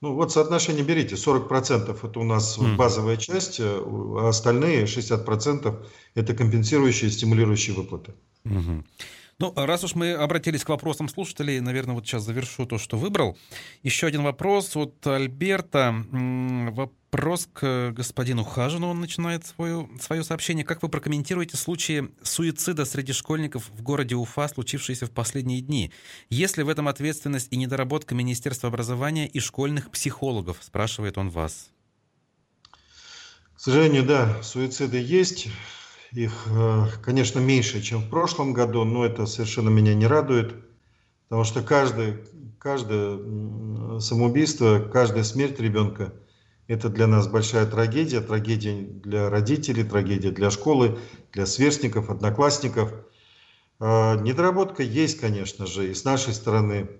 [0.00, 2.76] Ну вот соотношение берите, 40% это у нас mm.
[2.76, 8.12] базовая часть, э, а остальные 60% это компенсирующие, стимулирующие выплаты.
[8.44, 8.84] Mm-hmm.
[9.38, 13.36] Ну, раз уж мы обратились к вопросам слушателей, наверное, вот сейчас завершу то, что выбрал.
[13.82, 16.04] Еще один вопрос от Альберта.
[16.12, 18.88] Вопрос к господину Хажину.
[18.88, 20.64] Он начинает свое, свое сообщение.
[20.64, 25.90] Как вы прокомментируете случаи суицида среди школьников в городе Уфа, случившиеся в последние дни?
[26.30, 30.58] Есть ли в этом ответственность и недоработка Министерства образования и школьных психологов?
[30.60, 31.70] Спрашивает он вас.
[33.56, 35.48] К сожалению, да, суициды есть.
[36.14, 40.54] Их, э, конечно, меньше, чем в прошлом году, но это совершенно меня не радует,
[41.28, 42.20] потому что каждое,
[42.58, 46.14] каждое самоубийство, каждая смерть ребенка–
[46.68, 51.00] это для нас большая трагедия, трагедия для родителей, трагедия для школы,
[51.32, 52.92] для сверстников, одноклассников.
[53.80, 56.90] Э, недоработка есть, конечно же, и с нашей стороны.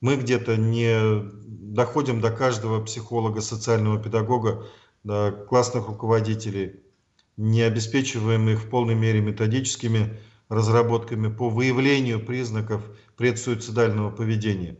[0.00, 1.28] Мы где-то не
[1.74, 4.64] доходим до каждого психолога, социального педагога,
[5.02, 6.84] до классных руководителей–
[7.36, 12.82] не обеспечиваем их в полной мере методическими разработками по выявлению признаков
[13.16, 14.78] предсуицидального поведения.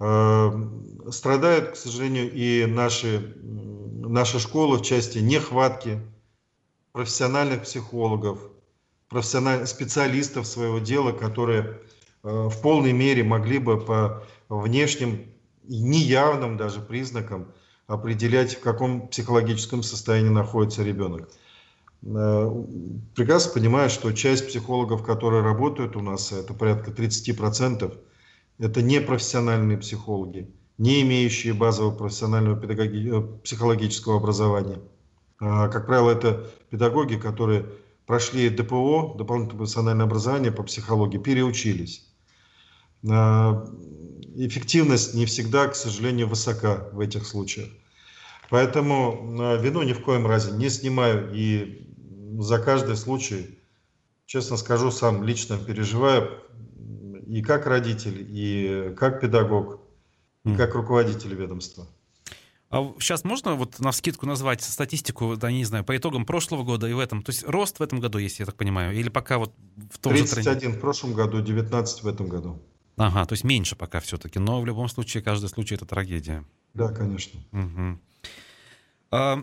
[0.00, 0.50] Э,
[1.10, 6.00] страдают, к сожалению, и наши, наши школы в части нехватки
[6.92, 8.40] профессиональных психологов,
[9.08, 11.80] профессиональных специалистов своего дела, которые
[12.22, 15.26] э, в полной мере могли бы по внешним,
[15.64, 17.52] неявным даже признакам
[17.86, 21.28] определять, в каком психологическом состоянии находится ребенок.
[22.02, 22.64] Э,
[23.14, 27.96] прекрасно понимаю, что часть психологов, которые работают у нас, это порядка 30%,
[28.58, 33.10] это не профессиональные психологи, не имеющие базового профессионального педагоги...
[33.12, 34.80] Э, психологического образования.
[35.40, 37.66] А, как правило, это педагоги, которые
[38.06, 42.08] прошли ДПО, дополнительное профессиональное образование по психологии, переучились.
[43.08, 43.66] А,
[44.36, 47.68] эффективность не всегда, к сожалению, высока в этих случаях.
[48.50, 51.86] Поэтому э, вину ни в коем разе не снимаю и
[52.38, 53.58] за каждый случай,
[54.26, 56.40] честно скажу, сам лично переживаю
[57.26, 59.80] и как родитель, и как педагог,
[60.44, 61.86] и как руководитель ведомства.
[62.70, 66.86] А сейчас можно вот на скидку назвать статистику, да, не знаю, по итогам прошлого года
[66.86, 67.22] и в этом?
[67.22, 69.54] То есть рост в этом году есть, я так понимаю, или пока вот
[69.90, 70.78] в том 31 же тренде?
[70.78, 72.60] в прошлом году, 19 в этом году.
[72.96, 76.44] Ага, то есть меньше пока все-таки, но в любом случае каждый случай это трагедия.
[76.74, 77.40] Да, конечно.
[77.52, 77.98] Угу.
[79.10, 79.42] А,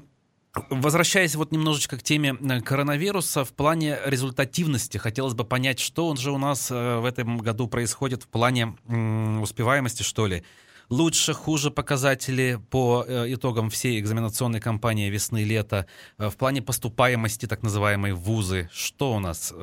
[0.69, 6.15] Возвращаясь вот немножечко к теме э, коронавируса, в плане результативности хотелось бы понять, что он
[6.15, 8.75] же у нас э, в этом году происходит в плане
[9.41, 10.43] успеваемости, что ли.
[10.89, 18.08] Лучше, хуже показатели по э, итогам всей экзаменационной кампании весны-лета, в плане поступаемости так называемой
[18.08, 18.69] в вузы.
[18.71, 19.53] Что у нас?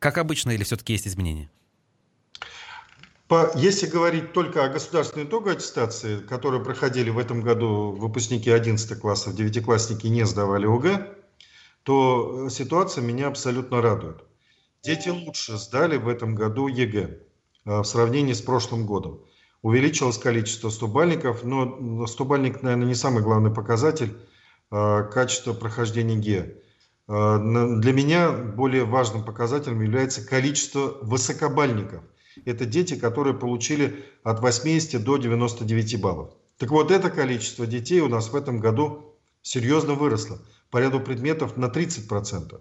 [0.00, 1.48] Как обычно или все-таки есть изменения?
[3.30, 8.98] По, если говорить только о государственной итоговой аттестации, которую проходили в этом году выпускники 11
[8.98, 11.14] классов, девятиклассники не сдавали ОГЭ,
[11.84, 14.16] то э, ситуация меня абсолютно радует.
[14.82, 17.20] Дети лучше сдали в этом году ЕГЭ
[17.66, 19.20] э, в сравнении с прошлым годом.
[19.62, 24.18] Увеличилось количество стобалльников, но стобалльник, наверное, не самый главный показатель
[24.72, 26.56] э, качества прохождения ЕГЭ.
[27.06, 32.02] Для меня более важным показателем является количество высокобалльников–
[32.44, 36.30] это дети, которые получили от 80 до 99 баллов.
[36.58, 40.38] Так вот, это количество детей у нас в этом году серьезно выросло
[40.70, 42.60] по ряду предметов на 30%.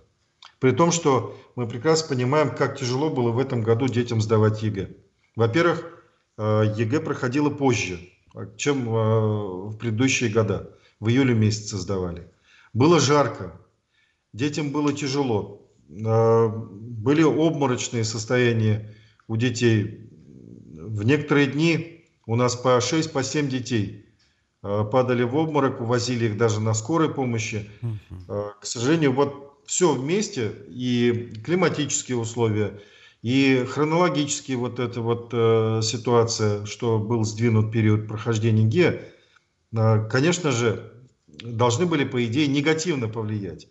[0.59, 4.95] При том, что мы прекрасно понимаем, как тяжело было в этом году детям сдавать ЕГЭ.
[5.35, 5.85] Во-первых,
[6.37, 7.99] э, ЕГЭ проходило позже,
[8.57, 10.75] чем э, в предыдущие года.
[10.99, 12.29] В июле месяце сдавали.
[12.73, 13.59] Было жарко,
[14.33, 18.93] детям было тяжело, э, были обморочные состояния
[19.29, 20.09] у детей.
[20.73, 24.05] В некоторые дни у нас по 6, по 7 детей
[24.61, 27.69] падали в обморок, увозили их даже на скорой помощи.
[28.27, 32.81] К сожалению, вот все вместе, и климатические условия,
[33.21, 39.01] и хронологически вот эта вот э, ситуация, что был сдвинут период прохождения ГИА,
[39.73, 40.91] э, конечно же,
[41.27, 43.67] должны были, по идее, негативно повлиять.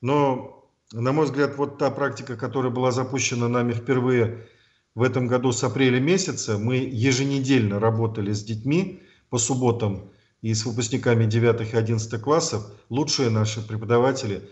[0.00, 4.46] Но, на мой взгляд, вот та практика, которая была запущена нами впервые
[4.94, 10.10] в этом году с апреля месяца, мы еженедельно работали с детьми по субботам
[10.42, 14.48] и с выпускниками 9 и 11 классов, лучшие наши преподаватели,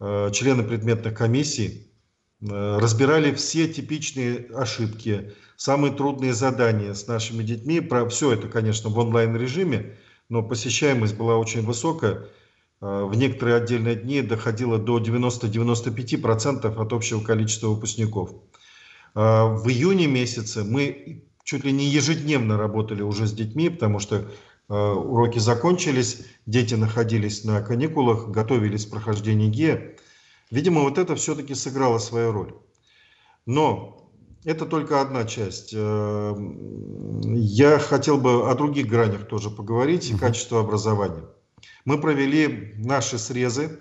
[0.00, 1.86] э, члены предметных комиссий,
[2.42, 7.80] Э, разбирали все типичные ошибки, самые трудные задания с нашими детьми.
[7.80, 9.96] Про все это, конечно, в онлайн-режиме,
[10.28, 12.26] но посещаемость была очень высокая.
[12.80, 18.32] Э, в некоторые отдельные дни доходило до 90-95% от общего количества выпускников.
[19.16, 24.28] Э, в июне месяце мы чуть ли не ежедневно работали уже с детьми, потому что
[24.68, 29.94] уроки закончились, дети находились на каникулах, готовились к прохождению ГИА.
[30.50, 32.54] Видимо, вот это все-таки сыграло свою роль.
[33.46, 33.96] Но
[34.46, 35.72] это только одна часть.
[35.74, 36.34] Э,
[37.34, 41.24] я хотел бы о других гранях тоже поговорить, и качество образования.
[41.84, 43.80] Мы провели наши срезы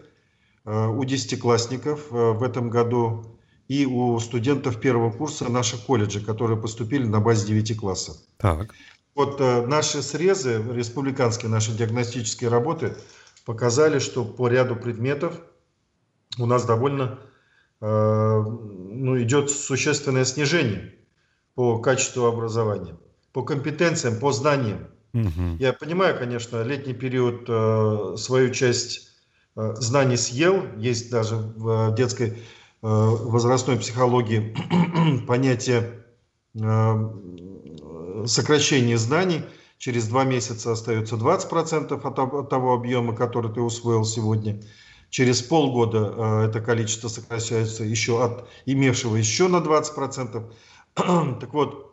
[0.66, 3.35] э, у десятиклассников э, в этом году
[3.68, 8.18] и у студентов первого курса наших колледжей, которые поступили на базе 9 классов.
[8.38, 8.74] Так.
[9.16, 12.96] Вот наши срезы, республиканские наши диагностические работы
[13.46, 15.40] показали, что по ряду предметов
[16.38, 17.20] у нас довольно
[17.82, 20.94] э, ну, идет существенное снижение
[21.54, 22.98] по качеству образования,
[23.32, 24.88] по компетенциям, по знаниям.
[25.14, 25.58] Угу.
[25.60, 29.12] Я понимаю, конечно, летний период э, свою часть
[29.56, 30.66] э, знаний съел.
[30.78, 32.36] Есть даже в детской э,
[32.86, 34.56] возрастной психологии
[35.28, 36.06] понятие
[36.54, 39.42] э, сокращения знаний.
[39.80, 44.62] Через два месяца остается 20% от, того объема, который ты усвоил сегодня.
[45.10, 50.54] Через полгода э, это количество сокращается еще от имевшего еще на 20%.
[51.40, 51.92] так вот,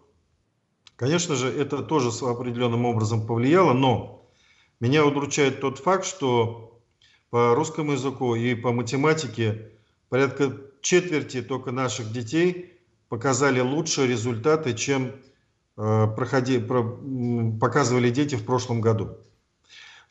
[0.97, 4.29] конечно же, это тоже определенным образом повлияло, но
[4.79, 6.83] меня удручает тот факт, что
[7.31, 9.71] по русскому языку и по математике
[10.11, 10.53] порядка
[10.83, 12.73] четверти только наших детей
[13.09, 15.13] показали лучшие результаты, чем
[15.77, 19.19] э, проходи, показывали дети в прошлом году.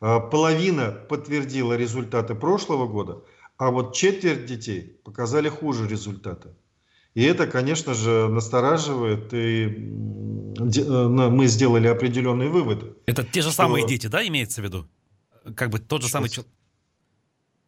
[0.00, 3.22] А, половина подтвердила результаты прошлого года,
[3.56, 6.48] а вот четверть детей показали хуже результаты.
[7.14, 12.94] И это, конечно же, настораживает, и э, мы сделали определенные выводы.
[13.06, 14.88] Это те же самые дети, да, имеется в виду?
[15.54, 16.52] Как бы тот же самый человек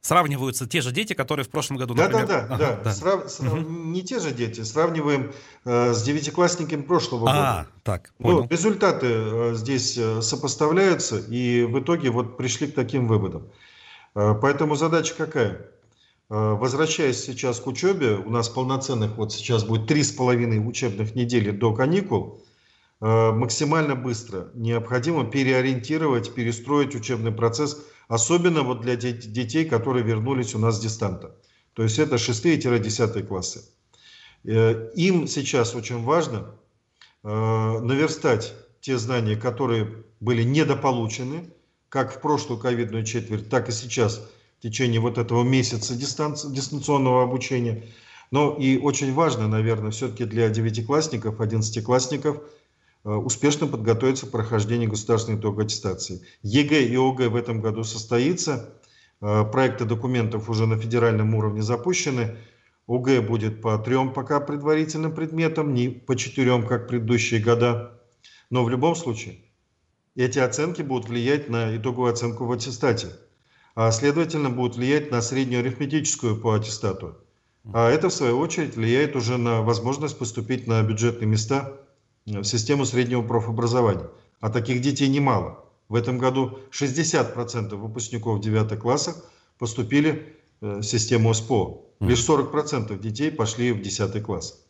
[0.05, 2.27] сравниваются те же дети, которые в прошлом году, например...
[2.27, 2.81] Да, да, да.
[2.85, 2.93] да.
[2.93, 3.41] Срав...
[3.41, 3.57] Угу.
[3.57, 5.33] Не те же дети, сравниваем
[5.65, 7.69] э, с девятиклассниками прошлого а, года.
[7.83, 8.41] так, ну, понял.
[8.43, 13.49] Ну, результаты э, здесь э, сопоставляются, и в итоге вот пришли к таким выводам.
[14.15, 15.53] Э, поэтому задача какая?
[16.29, 21.15] Э, возвращаясь сейчас к учебе, у нас полноценных вот сейчас будет три с половиной учебных
[21.15, 22.43] недели до каникул,
[23.01, 30.59] э, максимально быстро необходимо переориентировать, перестроить учебный процесс– Особенно вот для детей, которые вернулись у
[30.59, 31.35] нас с дистанта.
[31.73, 33.65] То есть это 6-10 классы.
[34.45, 36.55] Э, им сейчас очень важно
[37.23, 41.51] э, наверстать те знания, которые были недополучены,
[41.89, 44.19] как в прошлую ковидную четверть, так и сейчас
[44.59, 47.89] в течение вот этого месяца дистанционного обучения.
[48.31, 52.43] Но и очень важно, наверное, все-таки для девятиклассников, одиннадцатиклассников–
[53.05, 56.23] успешно подготовиться к прохождению государственной итоговой аттестации.
[56.43, 58.71] ЕГЭ и ОГЭ в этом году состоится.
[59.21, 62.37] Э, проекты документов уже на федеральном уровне запущены.
[62.89, 68.01] ОГЭ будет по трем пока предварительным предметам, не по четырем, как предыдущие года.
[68.51, 69.39] Но в любом случае
[70.17, 73.09] эти оценки будут влиять на итоговую оценку в аттестате,
[73.75, 77.17] а следовательно будут влиять на среднюю арифметическую по аттестату.
[77.73, 81.84] А это, в свою очередь, влияет уже на возможность поступить на бюджетные места
[82.27, 84.09] в систему среднего профобразования.
[84.41, 85.65] А таких детей немало.
[85.89, 89.17] В этом году 60% выпускников 9 классах
[89.59, 91.83] поступили э, в систему СПО.
[92.01, 94.65] Лишь 40% детей пошли в 10 класс.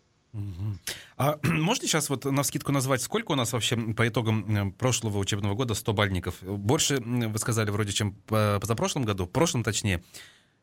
[1.17, 5.19] А можете сейчас вот на скидку назвать, сколько у нас вообще по итогам э, прошлого
[5.19, 6.43] учебного года 100 бальников?
[6.43, 10.03] Больше, вы сказали, вроде, чем по позапрошлом году, в прошлом точнее.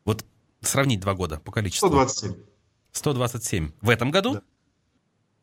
[0.04, 0.24] Вот
[0.60, 1.88] сравнить два года по количеству.
[1.88, 2.34] 127.
[2.92, 3.72] 127.
[3.80, 4.34] В этом году?
[4.34, 4.42] Да.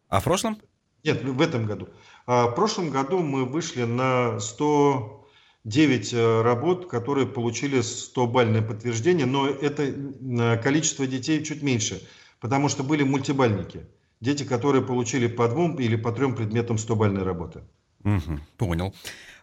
[0.09, 0.59] А в прошлом?
[1.03, 1.89] Нет, в этом году.
[2.25, 9.47] А в прошлом году мы вышли на 109 э, работ, которые получили 100-бальное подтверждение, но
[9.47, 12.07] это э, количество детей чуть меньше,
[12.39, 13.87] потому что были мультибальники.
[14.21, 17.63] Дети, которые получили по двум или по трем предметам 100-бальной работы.
[18.03, 18.93] Угу, понял.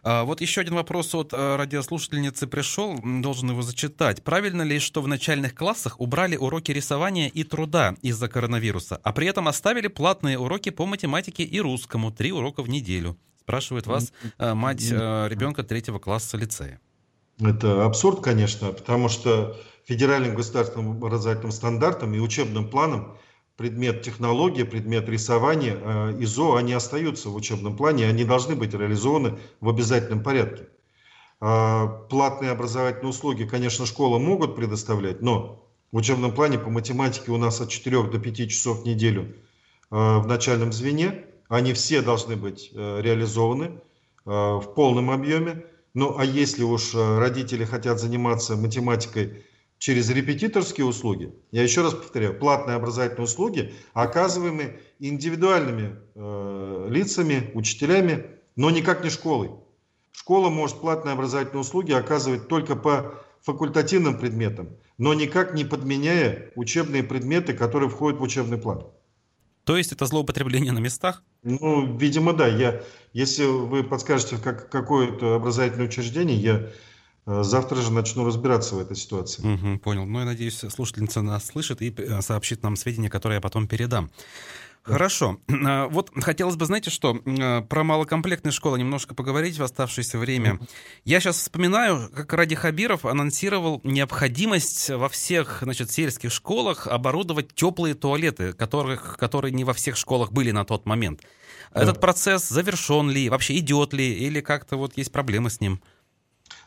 [0.09, 4.23] А, вот еще один вопрос от э, радиослушательницы пришел, должен его зачитать.
[4.23, 9.27] Правильно ли, что в начальных классах убрали уроки рисования и труда из-за коронавируса, а при
[9.27, 13.17] этом оставили платные уроки по математике и русскому, три урока в неделю?
[13.41, 16.79] Спрашивает вас э, мать э, ребенка третьего класса лицея.
[17.41, 23.17] Это абсурд, конечно, потому что федеральным государственным образовательным стандартам и учебным планам
[23.57, 29.39] предмет технологии, предмет рисования, э, ИЗО, они остаются в учебном плане, они должны быть реализованы
[29.59, 30.67] в обязательном порядке.
[31.39, 37.37] А, платные образовательные услуги, конечно, школы могут предоставлять, но в учебном плане по математике у
[37.37, 39.35] нас от 4 до 5 часов в неделю
[39.91, 43.81] э, в начальном звене, они все должны быть э, реализованы
[44.25, 45.63] в полном объеме.
[45.93, 49.45] Ну а если уж родители хотят заниматься математикой
[49.77, 58.25] через репетиторские услуги, я еще раз повторяю, платные образовательные услуги, оказываемые индивидуальными э, лицами, учителями,
[58.55, 59.51] но никак не школой.
[60.11, 67.03] Школа может платные образовательные услуги оказывать только по факультативным предметам, но никак не подменяя учебные
[67.03, 68.87] предметы, которые входят в учебный план.
[69.63, 71.23] То есть это злоупотребление на местах?
[71.43, 72.47] Ну, видимо, да.
[72.47, 76.69] Я, если вы подскажете, как какое-то образовательное учреждение, я
[77.27, 79.41] завтра же начну разбираться в этой ситуации.
[79.45, 80.05] Угу, понял.
[80.05, 84.09] Ну, я надеюсь, слушательница нас слышит и э, сообщит нам сведения, которые я потом передам.
[84.87, 85.37] Хорошо.
[85.67, 90.59] А, вот хотелось бы, знаете что, э, про малокомплектные школы немножко поговорить в оставшееся время.
[91.03, 97.95] Я сейчас вспоминаю, как Ради Хабиров анонсировал необходимость во всех значит, сельских школах оборудовать теплые
[97.95, 101.21] туалеты, которых, которые не во всех школах были на тот момент.
[101.73, 101.83] Да.
[101.83, 105.81] Этот процесс завершен ли, вообще идет ли, или как-то вот есть проблемы с ним?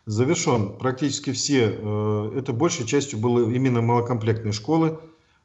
[0.06, 0.76] Завершен.
[0.78, 4.98] Практически все, э, это большей частью было именно малокомплектные школы.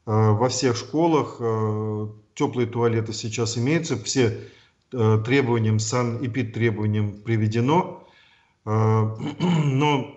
[0.06, 4.50] Э, во всех школах э, теплые туалеты сейчас имеются, все
[4.92, 8.08] требованиям, сан-эпид требованиям приведено.
[8.66, 10.16] Но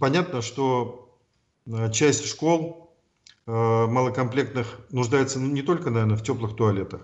[0.00, 1.16] понятно, что
[1.92, 2.96] часть школ
[3.46, 7.02] малокомплектных нуждается не только, наверное, в теплых туалетах,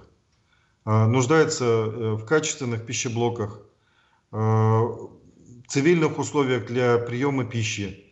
[0.85, 1.87] а нуждается
[2.17, 3.61] в качественных пищеблоках,
[5.69, 8.07] цивильных условиях для приема пищи,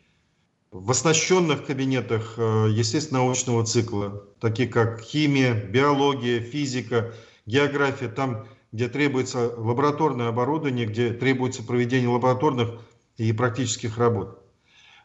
[0.70, 7.14] в оснащенных кабинетах, э, естественно, научного цикла, такие как химия, биология, физика,
[7.46, 12.70] география, там, где требуется лабораторное оборудование, где требуется проведение лабораторных
[13.16, 14.42] и практических работ.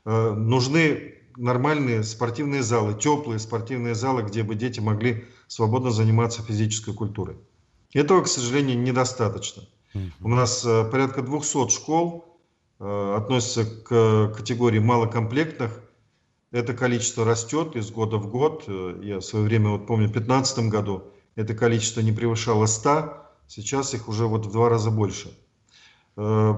[0.05, 6.95] Э, нужны нормальные спортивные залы, теплые спортивные залы, где бы дети могли свободно заниматься физической
[6.95, 7.37] культурой.
[7.93, 9.63] Этого, к сожалению, недостаточно.
[10.21, 12.28] У нас э, порядка 200 школ,
[12.79, 15.81] относятся к категории малокомплектных.
[16.51, 18.63] Это количество растет из года в год.
[18.67, 21.03] Э, я в свое время, вот помню, в 2015 году
[21.35, 25.37] это количество не превышало 100, сейчас их уже вот в два раза больше.
[26.17, 26.55] Э,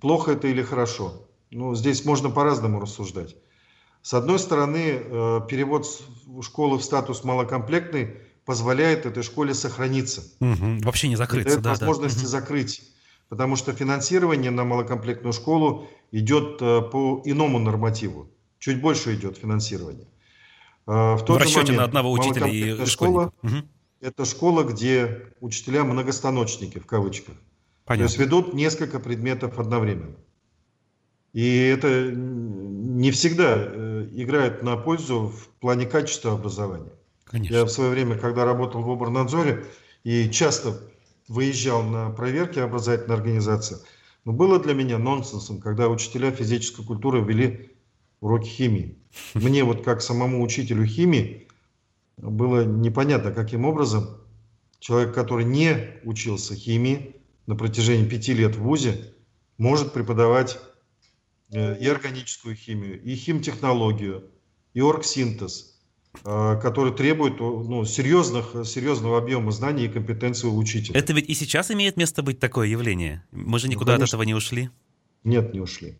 [0.00, 1.26] плохо это или хорошо?
[1.50, 3.34] Ну, здесь можно по-разному рассуждать.
[4.02, 4.98] С одной стороны,
[5.48, 5.86] перевод
[6.42, 10.22] школы в статус малокомплектный позволяет этой школе сохраниться.
[10.40, 12.28] Угу, вообще не закрыться, да, возможности да.
[12.28, 12.91] закрыть
[13.32, 18.28] потому что финансирование на малокомплектную школу идет э, по иному нормативу.
[18.58, 20.06] Чуть больше идет финансирование.
[20.86, 23.56] Э, в, тот в расчете момент, на одного учителя и школа угу.
[24.02, 27.36] Это школа, где учителя многостаночники, в кавычках.
[27.86, 28.06] Понятно.
[28.06, 30.16] То есть ведут несколько предметов одновременно.
[31.32, 36.92] И это не всегда э, играет на пользу в плане качества образования.
[37.24, 37.54] Конечно.
[37.54, 39.64] Я в свое время, когда работал в Оборнадзоре,
[40.04, 40.91] и часто
[41.32, 43.78] выезжал на проверки образовательной организации,
[44.24, 47.74] но было для меня нонсенсом, когда учителя физической культуры вели
[48.20, 48.98] уроки химии.
[49.34, 51.48] Мне вот как самому учителю химии
[52.18, 54.20] было непонятно, каким образом
[54.78, 57.16] человек, который не учился химии
[57.46, 59.14] на протяжении пяти лет в ВУЗе,
[59.56, 60.58] может преподавать
[61.50, 64.30] э, и органическую химию, и химтехнологию,
[64.74, 65.70] и оргсинтез–
[66.22, 70.98] который требует ну, серьезных, серьезного объема знаний и компетенции у учителя.
[70.98, 73.24] Это ведь и сейчас имеет место быть такое явление?
[73.32, 74.70] Мы же никуда ну, от этого не ушли?
[75.24, 75.96] Нет, не ушли.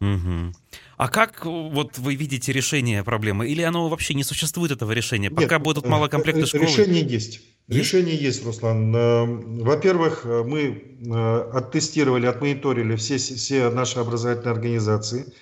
[0.00, 0.52] Угу.
[0.96, 3.48] А как вот вы видите решение проблемы?
[3.48, 5.30] Или оно вообще не существует, этого решения?
[5.30, 6.64] Пока Нет, будут малокомплектные школы?
[6.64, 7.40] Решение есть.
[7.68, 7.78] есть.
[7.78, 8.94] Решение есть, Руслан.
[8.94, 15.32] Э, во-первых, мы э, оттестировали, отмониторили все, все наши образовательные организации,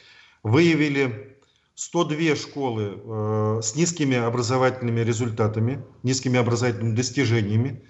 [0.42, 1.32] выявили
[1.74, 7.82] 102 школы э, с низкими образовательными результатами, низкими образовательными достижениями.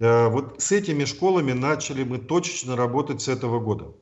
[0.00, 3.92] Э, вот с этими школами начали мы точечно работать с этого года.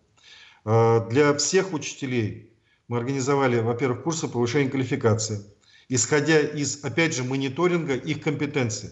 [0.64, 2.52] Э, для всех учителей
[2.88, 5.44] мы организовали, во-первых, курсы повышения квалификации,
[5.90, 8.90] исходя из, опять же, мониторинга их компетенций.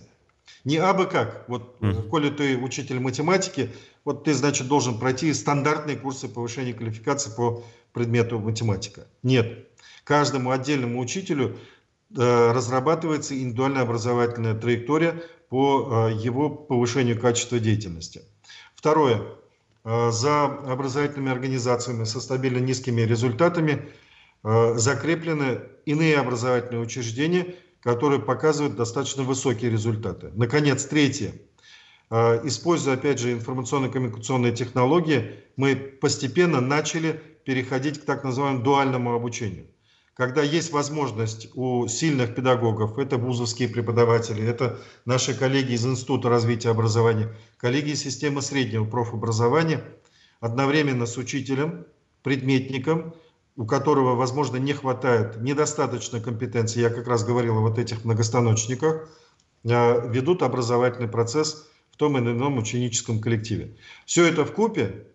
[0.64, 1.48] Не абы как.
[1.48, 2.08] Вот, mm-hmm.
[2.08, 3.70] коли ты учитель математики,
[4.04, 9.06] вот ты, значит, должен пройти стандартные курсы повышения квалификации по предмету математика.
[9.22, 9.65] Нет.
[10.06, 11.58] Каждому отдельному учителю
[12.16, 18.22] э, разрабатывается индивидуальная образовательная траектория по э, его повышению качества деятельности.
[18.76, 19.20] Второе.
[19.84, 23.88] Э, за образовательными организациями со стабильно низкими результатами
[24.44, 30.30] закреплены иные образовательные учреждения, которые показывают достаточно высокие результаты.
[30.36, 31.32] Наконец, третье.
[32.10, 39.66] Используя, опять же, информационно-коммуникационные технологии, мы постепенно начали переходить к так называемому дуальному обучению.
[40.16, 46.70] Когда есть возможность у сильных педагогов, это вузовские преподаватели, это наши коллеги из Института развития
[46.70, 49.84] образования, коллеги из системы среднего профобразования,
[50.40, 51.84] одновременно с учителем,
[52.22, 53.14] предметником,
[53.56, 59.10] у которого, возможно, не хватает недостаточно компетенции, я как раз говорил о вот этих многостаночниках,
[59.64, 63.76] э, ведут образовательный процесс в том или ином ученическом коллективе.
[64.06, 65.08] Все это в купе,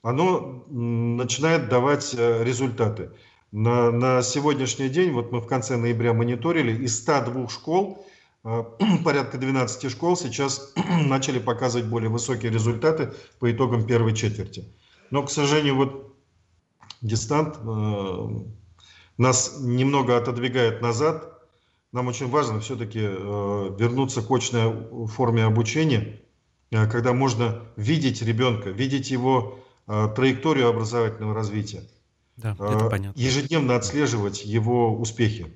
[0.00, 3.10] оно начинает давать э, результаты.
[3.50, 8.06] На, на сегодняшний день, вот мы в конце ноября мониторили, из 102 школ,
[8.44, 8.64] э,
[9.04, 10.74] порядка 12 школ сейчас
[11.06, 14.66] начали показывать более высокие результаты по итогам первой четверти.
[15.10, 16.14] Но, к сожалению, вот
[17.00, 18.28] дистант э,
[19.16, 21.32] нас немного отодвигает назад,
[21.90, 26.20] нам очень важно все-таки э, вернуться к очной форме обучения,
[26.70, 31.82] э, когда можно видеть ребенка, видеть его э, траекторию образовательного развития.
[32.38, 33.20] Да, это понятно.
[33.20, 35.46] Ежедневно отслеживать его успехи.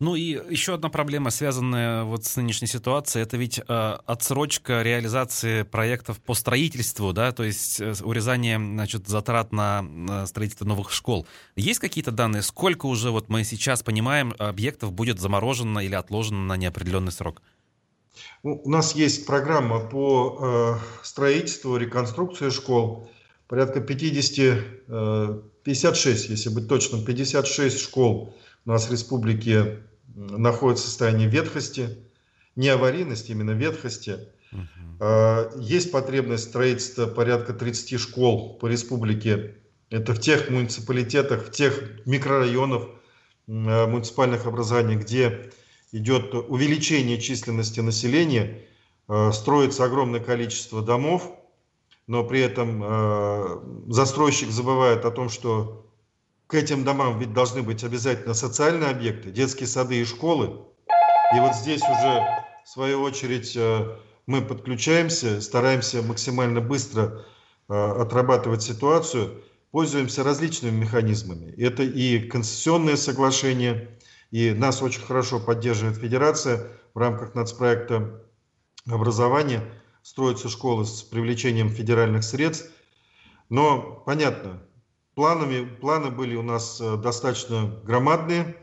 [0.00, 3.62] Ну и еще одна проблема, связанная вот с нынешней ситуацией, это ведь э,
[4.06, 10.64] отсрочка реализации проектов по строительству, да, то есть э, урезание, значит, затрат на, на строительство
[10.64, 11.26] новых школ.
[11.56, 16.56] Есть какие-то данные, сколько уже вот мы сейчас понимаем объектов будет заморожено или отложено на
[16.56, 17.42] неопределенный срок?
[18.44, 23.10] У нас есть программа по э, строительству, реконструкции школ.
[23.48, 29.82] Порядка 50, э, 56, если быть точным, 56 школ у нас в республике
[30.14, 31.98] находятся в состоянии ветхости,
[32.56, 34.16] не аварийности, именно ветхости.
[34.50, 35.60] Угу.
[35.60, 39.56] Есть потребность строительства порядка 30 школ по республике.
[39.90, 42.84] Это в тех муниципалитетах, в тех микрорайонах
[43.46, 45.50] а, муниципальных образований, где
[45.92, 48.62] идет увеличение численности населения,
[49.06, 51.30] а, строится огромное количество домов,
[52.08, 55.88] но при этом застройщик забывает о том, что
[56.48, 60.64] к этим домам ведь должны быть обязательно социальные объекты, детские сады и школы.
[61.36, 62.26] И вот здесь уже,
[62.64, 63.96] в свою очередь, э,
[64.26, 67.26] мы подключаемся, стараемся максимально быстро
[67.68, 71.52] э, отрабатывать ситуацию, пользуемся различными механизмами.
[71.58, 73.98] Это и концессионные соглашения,
[74.30, 78.22] и нас очень хорошо поддерживает Федерация в рамках нацпроекта
[78.86, 79.62] образования.
[80.08, 82.72] Строятся школы с привлечением федеральных средств.
[83.50, 84.58] Но, понятно,
[85.18, 88.56] Планами, планы были у нас э, достаточно громадные.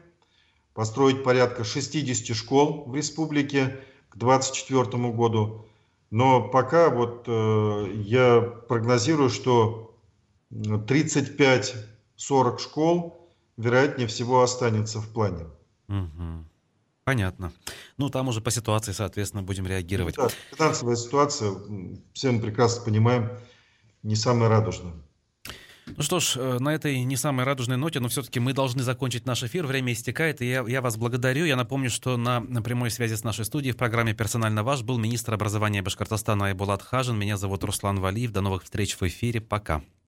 [0.74, 3.80] Построить порядка 60 школ в республике
[4.10, 5.68] к 2024 году.
[6.10, 9.96] Но пока вот э, я прогнозирую, что
[10.50, 15.46] 35-40 школ, вероятнее всего, останется в плане.
[15.90, 16.46] Угу.
[17.06, 17.54] Понятно.
[17.98, 20.16] Ну, там уже по ситуации, соответственно, будем реагировать.
[20.16, 21.54] Да, финансовая ситуация,
[22.14, 23.30] все мы прекрасно понимаем,
[24.02, 24.94] не самая радужная.
[25.86, 29.28] Ну что ж, э, на этой не самой радужной ноте, но все-таки мы должны закончить
[29.28, 29.68] наш эфир.
[29.68, 31.46] Время истекает, и я, я вас благодарю.
[31.46, 34.98] Я напомню, что на, на прямой связи с нашей студией в программе «Персонально ваш» был
[34.98, 37.20] министр образования Башкортостана Айбулат Хажин.
[37.20, 38.32] Меня зовут Руслан Валиев.
[38.32, 39.42] До новых встреч в эфире.
[39.42, 39.84] Пока.